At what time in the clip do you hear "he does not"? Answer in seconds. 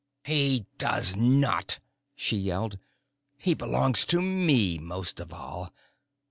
0.23-1.77